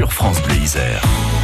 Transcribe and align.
sur 0.00 0.12
France 0.14 0.40
Bleu 0.40 0.56
Isère. 0.56 1.39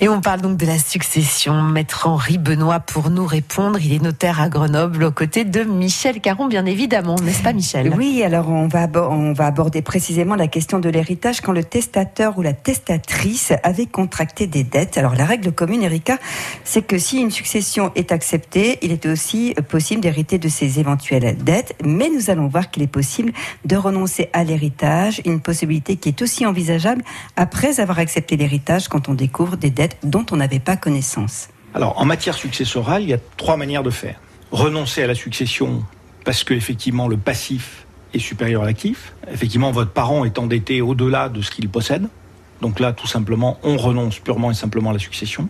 Et 0.00 0.08
on 0.08 0.20
parle 0.20 0.40
donc 0.40 0.56
de 0.56 0.64
la 0.64 0.78
succession. 0.78 1.60
Maître 1.60 2.06
Henri 2.06 2.38
Benoît 2.38 2.78
pour 2.78 3.10
nous 3.10 3.26
répondre. 3.26 3.80
Il 3.82 3.92
est 3.92 4.00
notaire 4.00 4.40
à 4.40 4.48
Grenoble 4.48 5.02
aux 5.02 5.10
côtés 5.10 5.44
de 5.44 5.64
Michel 5.64 6.20
Caron, 6.20 6.46
bien 6.46 6.66
évidemment, 6.66 7.16
n'est-ce 7.16 7.42
pas 7.42 7.52
Michel? 7.52 7.92
Oui, 7.96 8.22
alors 8.22 8.48
on 8.48 8.68
va, 8.68 8.86
on 9.10 9.32
va 9.32 9.46
aborder 9.46 9.82
précisément 9.82 10.36
la 10.36 10.46
question 10.46 10.78
de 10.78 10.88
l'héritage 10.88 11.40
quand 11.40 11.50
le 11.50 11.64
testateur 11.64 12.38
ou 12.38 12.42
la 12.42 12.52
testatrice 12.52 13.52
avait 13.64 13.86
contracté 13.86 14.46
des 14.46 14.62
dettes. 14.62 14.98
Alors 14.98 15.16
la 15.16 15.24
règle 15.24 15.50
commune, 15.50 15.82
Erika, 15.82 16.18
c'est 16.62 16.82
que 16.82 16.96
si 16.96 17.20
une 17.20 17.32
succession 17.32 17.90
est 17.96 18.12
acceptée, 18.12 18.78
il 18.82 18.92
est 18.92 19.04
aussi 19.04 19.56
possible 19.68 20.00
d'hériter 20.00 20.38
de 20.38 20.48
ses 20.48 20.78
éventuelles 20.78 21.36
dettes, 21.42 21.74
mais 21.84 22.08
nous 22.08 22.30
allons 22.30 22.46
voir 22.46 22.70
qu'il 22.70 22.84
est 22.84 22.86
possible 22.86 23.32
de 23.64 23.74
renoncer 23.74 24.30
à 24.32 24.44
l'héritage, 24.44 25.20
une 25.24 25.40
possibilité 25.40 25.96
qui 25.96 26.10
est 26.10 26.22
aussi 26.22 26.46
envisageable 26.46 27.02
après 27.34 27.80
avoir 27.80 27.98
accepté 27.98 28.36
l'héritage 28.36 28.86
quand 28.86 29.08
on 29.08 29.14
découvre 29.14 29.56
des 29.56 29.70
dettes 29.70 29.87
dont 30.02 30.26
on 30.30 30.36
n'avait 30.36 30.60
pas 30.60 30.76
connaissance 30.76 31.48
Alors, 31.74 31.98
en 32.00 32.04
matière 32.04 32.34
successorale, 32.34 33.02
il 33.02 33.08
y 33.08 33.14
a 33.14 33.18
trois 33.36 33.56
manières 33.56 33.82
de 33.82 33.90
faire. 33.90 34.20
Renoncer 34.50 35.02
à 35.02 35.06
la 35.06 35.14
succession 35.14 35.82
parce 36.24 36.44
que 36.44 36.54
effectivement 36.54 37.08
le 37.08 37.16
passif 37.16 37.86
est 38.14 38.18
supérieur 38.18 38.62
à 38.62 38.66
l'actif. 38.66 39.14
Effectivement, 39.30 39.70
votre 39.70 39.90
parent 39.90 40.24
est 40.24 40.38
endetté 40.38 40.80
au-delà 40.80 41.28
de 41.28 41.42
ce 41.42 41.50
qu'il 41.50 41.68
possède. 41.68 42.08
Donc 42.60 42.80
là, 42.80 42.92
tout 42.92 43.06
simplement, 43.06 43.58
on 43.62 43.76
renonce 43.76 44.18
purement 44.18 44.50
et 44.50 44.54
simplement 44.54 44.90
à 44.90 44.92
la 44.92 44.98
succession. 44.98 45.48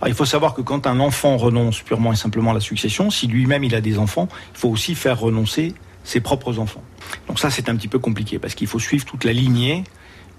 Alors, 0.00 0.08
il 0.08 0.14
faut 0.14 0.26
savoir 0.26 0.54
que 0.54 0.60
quand 0.60 0.86
un 0.86 1.00
enfant 1.00 1.36
renonce 1.36 1.80
purement 1.80 2.12
et 2.12 2.16
simplement 2.16 2.50
à 2.50 2.54
la 2.54 2.60
succession, 2.60 3.10
si 3.10 3.28
lui-même 3.28 3.64
il 3.64 3.74
a 3.74 3.80
des 3.80 3.98
enfants, 3.98 4.28
il 4.54 4.58
faut 4.58 4.68
aussi 4.68 4.94
faire 4.94 5.18
renoncer 5.18 5.74
ses 6.04 6.20
propres 6.20 6.58
enfants. 6.58 6.82
Donc 7.28 7.38
ça, 7.38 7.50
c'est 7.50 7.68
un 7.68 7.76
petit 7.76 7.88
peu 7.88 7.98
compliqué 7.98 8.38
parce 8.38 8.54
qu'il 8.54 8.66
faut 8.66 8.78
suivre 8.78 9.04
toute 9.04 9.24
la 9.24 9.32
lignée 9.32 9.84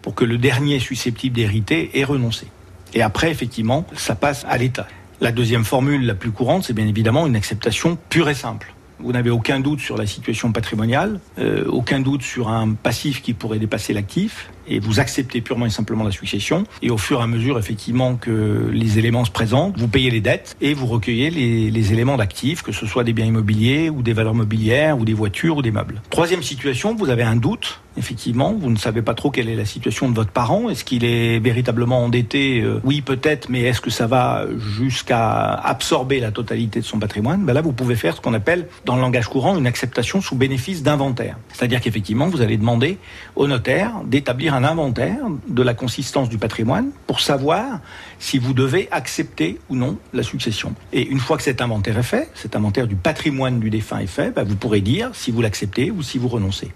pour 0.02 0.16
que 0.16 0.26
le 0.26 0.38
dernier 0.38 0.80
susceptible 0.80 1.36
d'hériter 1.36 2.00
ait 2.00 2.04
renoncé. 2.04 2.48
Et 2.94 3.02
après, 3.02 3.32
effectivement, 3.32 3.86
ça 3.96 4.16
passe 4.16 4.46
à 4.48 4.58
l'État. 4.58 4.88
La 5.22 5.32
deuxième 5.32 5.64
formule 5.64 6.06
la 6.06 6.16
plus 6.16 6.32
courante, 6.32 6.64
c'est 6.64 6.74
bien 6.74 6.88
évidemment 6.88 7.28
une 7.28 7.36
acceptation 7.36 7.98
pure 8.10 8.30
et 8.30 8.34
simple. 8.34 8.74
Vous 9.00 9.12
n'avez 9.12 9.30
aucun 9.30 9.60
doute 9.60 9.80
sur 9.80 9.98
la 9.98 10.06
situation 10.06 10.52
patrimoniale, 10.52 11.20
euh, 11.40 11.66
aucun 11.68 12.00
doute 12.00 12.22
sur 12.22 12.50
un 12.50 12.74
passif 12.74 13.22
qui 13.22 13.34
pourrait 13.34 13.60
dépasser 13.60 13.94
l'actif, 13.94 14.50
et 14.68 14.80
vous 14.80 15.00
acceptez 15.00 15.42
purement 15.42 15.66
et 15.66 15.70
simplement 15.70 16.04
la 16.04 16.12
succession. 16.12 16.64
Et 16.82 16.90
au 16.90 16.98
fur 16.98 17.20
et 17.20 17.24
à 17.24 17.28
mesure, 17.28 17.58
effectivement, 17.58 18.16
que 18.16 18.70
les 18.72 19.00
éléments 19.00 19.26
se 19.26 19.32
présentent, 19.32 19.78
vous 19.78 19.88
payez 19.88 20.10
les 20.10 20.22
dettes 20.22 20.56
et 20.62 20.74
vous 20.74 20.88
recueillez 20.88 21.30
les, 21.30 21.92
éléments 21.92 22.18
d'actifs, 22.18 22.62
que 22.62 22.72
ce 22.72 22.86
soit 22.86 23.04
des 23.04 23.12
biens 23.12 23.26
immobiliers 23.26 23.90
ou 23.90 24.02
des 24.02 24.14
valeurs 24.14 24.36
mobilières 24.36 24.98
ou 24.98 25.06
des 25.06 25.14
voitures 25.14 25.58
ou 25.58 25.62
des 25.62 25.72
meubles. 25.72 26.02
Troisième 26.10 26.44
situation, 26.44 26.96
vous 26.96 27.10
avez 27.10 27.24
un 27.24 27.36
doute. 27.36 27.82
Effectivement, 27.98 28.54
vous 28.54 28.70
ne 28.70 28.78
savez 28.78 29.02
pas 29.02 29.14
trop 29.14 29.32
quelle 29.32 29.50
est 29.50 29.56
la 29.56 29.66
situation 29.66 30.10
de 30.10 30.16
votre 30.16 30.32
parent. 30.32 30.70
Est-ce 30.70 30.86
qu'il 30.86 31.04
est 31.04 31.40
véritablement 31.40 32.06
endetté? 32.06 32.62
Euh, 32.62 32.80
Oui, 32.86 33.02
peut-être, 33.02 33.50
mais 33.50 33.64
est-ce 33.64 33.82
que 33.82 33.90
ça 33.90 34.08
va 34.08 34.46
jusqu'à 34.58 35.56
absorber 35.56 36.22
la 36.22 36.32
totalité 36.32 36.80
de 36.80 36.86
son 36.86 37.00
patrimoine? 37.00 37.44
Ben 37.44 37.52
Là, 37.54 37.62
vous 37.62 37.74
pouvez 37.74 37.96
faire 37.96 38.16
ce 38.16 38.22
qu'on 38.22 38.34
appelle, 38.34 38.68
dans 38.86 38.96
le 38.96 39.02
langage 39.02 39.28
courant, 39.28 39.58
une 39.58 39.68
acceptation 39.68 40.22
sous 40.22 40.36
bénéfice 40.36 40.84
d'inventaire. 40.84 41.38
C'est-à-dire 41.52 41.82
qu'effectivement, 41.82 42.28
vous 42.28 42.42
allez 42.42 42.58
demander 42.58 42.98
au 43.36 43.48
notaire 43.48 43.92
d'établir 44.06 44.51
un 44.54 44.64
inventaire 44.64 45.20
de 45.48 45.64
la 45.64 45.74
consistance 45.74 46.30
du 46.30 46.38
patrimoine 46.38 46.92
pour 47.08 47.20
savoir 47.20 47.80
si 48.20 48.38
vous 48.38 48.54
devez 48.54 48.88
accepter 48.92 49.60
ou 49.70 49.76
non 49.76 49.98
la 50.14 50.24
succession. 50.24 50.74
Et 50.94 51.08
une 51.08 51.20
fois 51.20 51.38
que 51.38 51.44
cet 51.44 51.62
inventaire 51.62 51.98
est 51.98 52.04
fait, 52.04 52.30
cet 52.34 52.56
inventaire 52.56 52.88
du 52.88 52.96
patrimoine 52.96 53.60
du 53.60 53.70
défunt 53.70 54.00
est 54.00 54.08
fait, 54.08 54.32
bah, 54.32 54.44
vous 54.44 54.56
pourrez 54.56 54.82
dire 54.82 55.12
si 55.14 55.32
vous 55.32 55.42
l'acceptez 55.42 55.92
ou 55.92 56.02
si 56.02 56.18
vous 56.18 56.28
renoncez. 56.28 56.72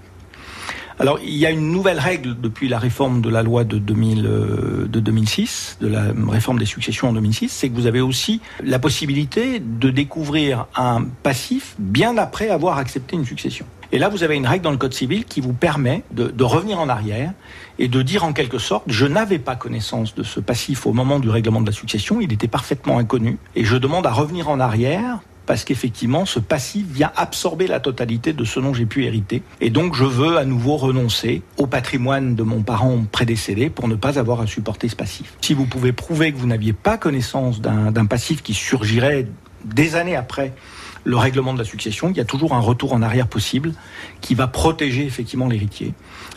Alors, 0.97 1.19
il 1.21 1.35
y 1.35 1.45
a 1.45 1.49
une 1.49 1.71
nouvelle 1.71 1.99
règle 1.99 2.39
depuis 2.39 2.69
la 2.69 2.79
réforme 2.79 3.19
de 3.19 3.29
la 3.29 3.43
loi 3.43 3.65
de, 3.65 3.77
2000, 3.77 4.25
euh, 4.25 4.87
de 4.87 4.99
2006, 5.01 5.77
de 5.81 5.87
la 5.87 6.13
réforme 6.29 6.57
des 6.57 6.65
successions 6.65 7.09
en 7.09 7.13
2006, 7.13 7.49
c'est 7.49 7.69
que 7.69 7.75
vous 7.75 7.85
avez 7.87 7.99
aussi 7.99 8.39
la 8.63 8.79
possibilité 8.79 9.59
de 9.59 9.89
découvrir 9.89 10.67
un 10.75 11.03
passif 11.21 11.75
bien 11.79 12.17
après 12.17 12.49
avoir 12.49 12.77
accepté 12.77 13.17
une 13.17 13.25
succession. 13.25 13.65
Et 13.95 13.97
là, 13.97 14.09
vous 14.09 14.23
avez 14.23 14.35
une 14.35 14.45
règle 14.45 14.65
dans 14.65 14.71
le 14.71 14.77
Code 14.77 14.93
civil 14.93 15.23
qui 15.23 15.39
vous 15.39 15.53
permet 15.53 16.03
de, 16.11 16.27
de 16.27 16.43
revenir 16.43 16.81
en 16.81 16.89
arrière 16.89 17.31
et 17.79 17.87
de 17.87 18.01
dire 18.01 18.25
en 18.25 18.33
quelque 18.33 18.57
sorte, 18.57 18.83
je 18.87 19.05
n'avais 19.05 19.39
pas 19.39 19.55
connaissance 19.55 20.13
de 20.15 20.21
ce 20.21 20.41
passif 20.41 20.85
au 20.85 20.91
moment 20.91 21.17
du 21.17 21.29
règlement 21.29 21.61
de 21.61 21.67
la 21.67 21.71
succession, 21.71 22.19
il 22.19 22.33
était 22.33 22.49
parfaitement 22.49 22.97
inconnu, 22.97 23.37
et 23.55 23.63
je 23.63 23.77
demande 23.77 24.05
à 24.05 24.11
revenir 24.11 24.49
en 24.49 24.59
arrière 24.59 25.19
parce 25.45 25.63
qu'effectivement, 25.63 26.25
ce 26.25 26.39
passif 26.39 26.85
vient 26.87 27.13
absorber 27.15 27.67
la 27.67 27.79
totalité 27.79 28.33
de 28.33 28.43
ce 28.43 28.59
dont 28.59 28.73
j'ai 28.73 28.85
pu 28.85 29.05
hériter. 29.05 29.43
Et 29.61 29.69
donc, 29.69 29.95
je 29.95 30.03
veux 30.03 30.37
à 30.37 30.43
nouveau 30.43 30.75
renoncer 30.75 31.41
au 31.55 31.65
patrimoine 31.65 32.35
de 32.35 32.43
mon 32.43 32.63
parent 32.63 33.05
prédécédé 33.09 33.69
pour 33.69 33.87
ne 33.87 33.95
pas 33.95 34.19
avoir 34.19 34.41
à 34.41 34.47
supporter 34.47 34.89
ce 34.89 34.97
passif. 34.97 35.37
Si 35.39 35.53
vous 35.53 35.67
pouvez 35.67 35.93
prouver 35.93 36.33
que 36.33 36.37
vous 36.37 36.47
n'aviez 36.47 36.73
pas 36.73 36.97
connaissance 36.97 37.61
d'un 37.61 38.05
passif 38.07 38.43
qui 38.43 38.53
surgirait 38.53 39.27
des 39.63 39.95
années 39.95 40.17
après 40.17 40.53
le 41.05 41.17
règlement 41.17 41.53
de 41.53 41.59
la 41.59 41.65
succession, 41.65 42.09
il 42.09 42.17
y 42.17 42.19
a 42.19 42.25
toujours 42.25 42.53
un 42.53 42.59
retour 42.59 42.93
en 42.93 43.01
arrière 43.01 43.27
possible 43.27 43.73
qui 44.21 44.35
va 44.35 44.47
protéger 44.47 45.05
effectivement 45.05 45.47
l'héritier 45.47 45.93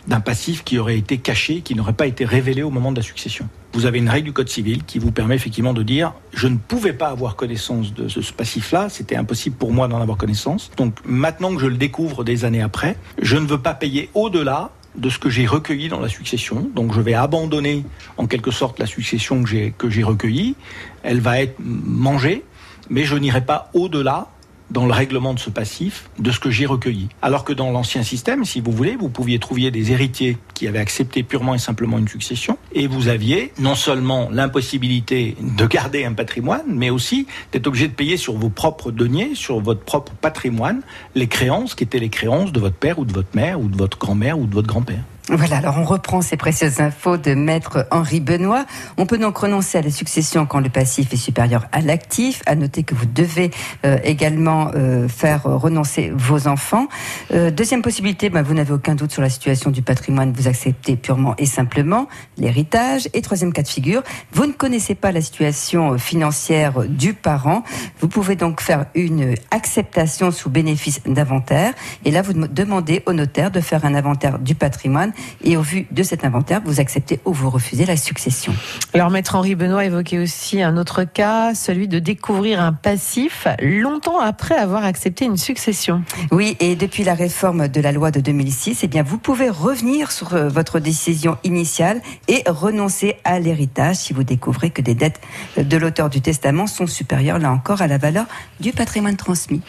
d'un 0.07 0.21
passif 0.21 0.63
qui 0.63 0.77
aurait 0.77 0.97
été 0.97 1.17
caché, 1.17 1.61
qui 1.61 1.75
n'aurait 1.75 1.93
pas 1.93 2.05
été 2.05 2.23
révélé 2.23 2.61
au 2.61 2.69
moment 2.69 2.91
de 2.91 2.97
la 2.97 3.03
succession. 3.03 3.49
Vous 3.73 3.85
avez 3.85 3.97
une 3.97 4.09
règle 4.09 4.27
du 4.27 4.33
Code 4.33 4.49
civil 4.49 4.83
qui 4.85 4.99
vous 4.99 5.11
permet 5.11 5.35
effectivement 5.35 5.73
de 5.73 5.83
dire 5.83 6.13
je 6.33 6.47
ne 6.47 6.57
pouvais 6.57 6.93
pas 6.93 7.09
avoir 7.09 7.35
connaissance 7.35 7.93
de 7.93 8.07
ce 8.07 8.31
passif-là, 8.31 8.89
c'était 8.89 9.15
impossible 9.15 9.55
pour 9.55 9.73
moi 9.73 9.87
d'en 9.87 10.01
avoir 10.01 10.17
connaissance. 10.17 10.71
Donc 10.77 10.95
maintenant 11.03 11.53
que 11.53 11.61
je 11.61 11.67
le 11.67 11.77
découvre 11.77 12.23
des 12.23 12.45
années 12.45 12.61
après, 12.61 12.95
je 13.21 13.37
ne 13.37 13.47
veux 13.47 13.59
pas 13.59 13.73
payer 13.73 14.09
au-delà 14.13 14.71
de 14.95 15.09
ce 15.09 15.19
que 15.19 15.29
j'ai 15.29 15.45
recueilli 15.45 15.87
dans 15.89 15.99
la 15.99 16.09
succession. 16.09 16.69
Donc 16.75 16.93
je 16.93 17.01
vais 17.01 17.13
abandonner 17.13 17.85
en 18.17 18.27
quelque 18.27 18.51
sorte 18.51 18.79
la 18.79 18.85
succession 18.85 19.43
que 19.43 19.89
j'ai 19.89 20.03
recueillie. 20.03 20.55
Elle 21.03 21.21
va 21.21 21.41
être 21.41 21.55
mangée, 21.59 22.43
mais 22.89 23.03
je 23.03 23.15
n'irai 23.15 23.41
pas 23.45 23.69
au-delà 23.73 24.29
dans 24.71 24.85
le 24.85 24.93
règlement 24.93 25.33
de 25.33 25.39
ce 25.39 25.49
passif 25.49 26.09
de 26.19 26.31
ce 26.31 26.39
que 26.39 26.49
j'ai 26.49 26.65
recueilli. 26.65 27.09
Alors 27.21 27.43
que 27.43 27.53
dans 27.53 27.71
l'ancien 27.71 28.03
système, 28.03 28.45
si 28.45 28.61
vous 28.61 28.71
voulez, 28.71 28.95
vous 28.95 29.09
pouviez 29.09 29.39
trouver 29.39 29.71
des 29.71 29.91
héritiers 29.91 30.37
qui 30.53 30.67
avaient 30.67 30.79
accepté 30.79 31.23
purement 31.23 31.55
et 31.55 31.59
simplement 31.59 31.97
une 31.97 32.07
succession, 32.07 32.57
et 32.73 32.87
vous 32.87 33.07
aviez 33.07 33.51
non 33.59 33.75
seulement 33.75 34.29
l'impossibilité 34.31 35.35
de 35.41 35.65
garder 35.65 36.05
un 36.05 36.13
patrimoine, 36.13 36.63
mais 36.67 36.89
aussi 36.89 37.27
d'être 37.51 37.67
obligé 37.67 37.87
de 37.87 37.93
payer 37.93 38.17
sur 38.17 38.33
vos 38.33 38.49
propres 38.49 38.91
deniers, 38.91 39.35
sur 39.35 39.59
votre 39.59 39.81
propre 39.81 40.13
patrimoine, 40.13 40.81
les 41.15 41.27
créances 41.27 41.75
qui 41.75 41.83
étaient 41.83 41.99
les 41.99 42.09
créances 42.09 42.51
de 42.51 42.59
votre 42.59 42.75
père 42.75 42.99
ou 42.99 43.05
de 43.05 43.13
votre 43.13 43.35
mère 43.35 43.59
ou 43.59 43.67
de 43.67 43.77
votre 43.77 43.97
grand-mère 43.97 44.39
ou 44.39 44.45
de 44.45 44.53
votre 44.53 44.67
grand-père. 44.67 45.03
Voilà, 45.31 45.57
alors 45.57 45.77
on 45.77 45.83
reprend 45.83 46.21
ces 46.23 46.37
précieuses 46.37 46.79
infos 46.79 47.17
de 47.17 47.35
maître 47.35 47.85
Henri 47.91 48.19
Benoît. 48.19 48.65
On 48.97 49.05
peut 49.05 49.19
donc 49.19 49.37
renoncer 49.37 49.77
à 49.77 49.81
la 49.83 49.91
succession 49.91 50.47
quand 50.47 50.59
le 50.59 50.69
passif 50.69 51.13
est 51.13 51.17
supérieur 51.17 51.67
à 51.71 51.81
l'actif. 51.81 52.41
À 52.47 52.55
noter 52.55 52.81
que 52.81 52.95
vous 52.95 53.05
devez 53.05 53.51
euh, 53.85 53.99
également 54.03 54.71
euh, 54.73 55.07
faire 55.07 55.43
renoncer 55.43 56.11
vos 56.15 56.47
enfants. 56.47 56.87
Euh, 57.31 57.51
deuxième 57.51 57.83
possibilité, 57.83 58.31
ben, 58.31 58.41
vous 58.41 58.55
n'avez 58.55 58.73
aucun 58.73 58.95
doute 58.95 59.11
sur 59.11 59.21
la 59.21 59.29
situation 59.29 59.69
du 59.69 59.83
patrimoine, 59.83 60.33
vous 60.33 60.47
acceptez 60.47 60.95
purement 60.95 61.35
et 61.37 61.45
simplement 61.45 62.07
l'héritage. 62.37 63.07
Et 63.13 63.21
troisième 63.21 63.53
cas 63.53 63.61
de 63.61 63.67
figure, 63.67 64.01
vous 64.31 64.47
ne 64.47 64.51
connaissez 64.51 64.95
pas 64.95 65.11
la 65.11 65.21
situation 65.21 65.99
financière 65.99 66.87
du 66.87 67.13
parent. 67.13 67.63
Vous 67.99 68.07
pouvez 68.07 68.35
donc 68.35 68.61
faire 68.61 68.87
une 68.95 69.35
acceptation 69.51 70.31
sous 70.31 70.49
bénéfice 70.49 71.03
d'inventaire. 71.05 71.73
Et 72.03 72.09
là, 72.09 72.23
vous 72.23 72.33
demandez 72.33 73.03
au 73.05 73.13
notaire 73.13 73.51
de 73.51 73.61
faire 73.61 73.85
un 73.85 73.93
inventaire 73.93 74.39
du 74.39 74.55
patrimoine 74.55 75.13
et 75.43 75.57
au 75.57 75.61
vu 75.61 75.87
de 75.91 76.03
cet 76.03 76.25
inventaire, 76.25 76.61
vous 76.63 76.79
acceptez 76.79 77.19
ou 77.25 77.33
vous 77.33 77.49
refusez 77.49 77.85
la 77.85 77.97
succession. 77.97 78.53
Alors, 78.93 79.09
maître 79.09 79.35
Henri 79.35 79.55
Benoît 79.55 79.85
évoquait 79.85 80.19
aussi 80.19 80.61
un 80.61 80.77
autre 80.77 81.03
cas, 81.03 81.53
celui 81.53 81.87
de 81.87 81.99
découvrir 81.99 82.61
un 82.61 82.73
passif 82.73 83.47
longtemps 83.61 84.19
après 84.19 84.55
avoir 84.55 84.83
accepté 84.83 85.25
une 85.25 85.37
succession. 85.37 86.03
Oui, 86.31 86.57
et 86.59 86.75
depuis 86.75 87.03
la 87.03 87.13
réforme 87.13 87.67
de 87.67 87.81
la 87.81 87.91
loi 87.91 88.11
de 88.11 88.19
2006, 88.19 88.79
eh 88.83 88.87
bien, 88.87 89.03
vous 89.03 89.17
pouvez 89.17 89.49
revenir 89.49 90.11
sur 90.11 90.33
euh, 90.33 90.49
votre 90.49 90.79
décision 90.79 91.37
initiale 91.43 92.01
et 92.27 92.43
renoncer 92.47 93.15
à 93.23 93.39
l'héritage 93.39 93.97
si 93.97 94.13
vous 94.13 94.23
découvrez 94.23 94.69
que 94.69 94.81
des 94.81 94.95
dettes 94.95 95.21
de 95.57 95.77
l'auteur 95.77 96.09
du 96.09 96.21
testament 96.21 96.67
sont 96.67 96.87
supérieures, 96.87 97.39
là 97.39 97.51
encore, 97.51 97.81
à 97.81 97.87
la 97.87 97.97
valeur 97.97 98.25
du 98.59 98.71
patrimoine 98.71 99.15
transmis. 99.15 99.61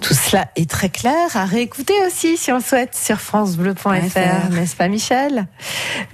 Tout 0.00 0.14
cela 0.14 0.46
est 0.56 0.68
très 0.68 0.88
clair 0.88 1.14
à 1.34 1.44
réécouter 1.44 1.92
aussi 2.06 2.36
si 2.36 2.50
on 2.52 2.56
le 2.56 2.62
souhaite 2.62 2.94
sur 2.94 3.20
francebleu.fr, 3.20 4.50
n'est-ce 4.50 4.74
pas 4.74 4.88
Michel? 4.88 5.46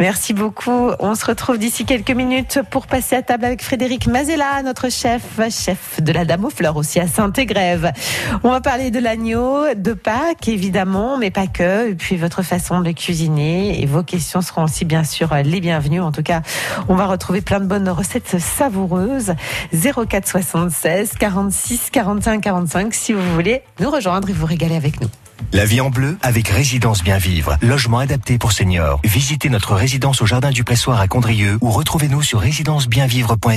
Merci 0.00 0.34
beaucoup. 0.34 0.90
On 0.98 1.14
se 1.14 1.24
retrouve 1.24 1.58
d'ici 1.58 1.84
quelques 1.84 2.10
minutes 2.10 2.60
pour 2.70 2.86
passer 2.86 3.16
à 3.16 3.22
table 3.22 3.44
avec 3.44 3.62
Frédéric 3.62 4.06
Mazella, 4.08 4.62
notre 4.62 4.90
chef, 4.90 5.22
chef 5.50 6.02
de 6.02 6.12
la 6.12 6.24
Dame 6.24 6.44
aux 6.44 6.50
Fleurs 6.50 6.76
aussi 6.76 6.98
à 6.98 7.06
Saint-Égrève. 7.06 7.92
On 8.42 8.50
va 8.50 8.60
parler 8.60 8.90
de 8.90 8.98
l'agneau, 8.98 9.74
de 9.74 9.92
Pâques 9.92 10.48
évidemment, 10.48 11.16
mais 11.16 11.30
pas 11.30 11.46
que, 11.46 11.90
et 11.90 11.94
puis 11.94 12.16
votre 12.16 12.42
façon 12.42 12.80
de 12.80 12.90
cuisiner 12.90 13.80
et 13.80 13.86
vos 13.86 14.02
questions 14.02 14.42
seront 14.42 14.64
aussi 14.64 14.84
bien 14.84 15.04
sûr 15.04 15.32
les 15.44 15.60
bienvenues. 15.60 16.00
En 16.00 16.12
tout 16.12 16.22
cas, 16.22 16.42
on 16.88 16.96
va 16.96 17.06
retrouver 17.06 17.40
plein 17.40 17.60
de 17.60 17.66
bonnes 17.66 17.88
recettes 17.88 18.38
savoureuses. 18.40 19.34
04 19.72 20.26
76 20.26 21.12
46 21.18 21.90
45 21.90 22.40
45 22.42 22.94
si 22.94 23.12
vous 23.12 23.34
voulez 23.34 23.62
nous 23.80 23.90
rejoindre 23.90 24.30
et 24.30 24.32
vous 24.32 24.46
régaler 24.46 24.76
avec 24.76 25.00
nous. 25.00 25.08
La 25.52 25.64
vie 25.64 25.80
en 25.80 25.90
bleu 25.90 26.16
avec 26.22 26.48
Résidence 26.48 27.02
Bien 27.02 27.18
Vivre, 27.18 27.56
logement 27.62 27.98
adapté 27.98 28.38
pour 28.38 28.52
seniors. 28.52 29.00
Visitez 29.04 29.48
notre 29.48 29.74
résidence 29.74 30.22
au 30.22 30.26
Jardin 30.26 30.50
du 30.50 30.64
Pressoir 30.64 31.00
à 31.00 31.08
Condrieu 31.08 31.58
ou 31.60 31.70
retrouvez-nous 31.70 32.22
sur 32.22 32.40
résidencebienvivre.fr. 32.40 33.56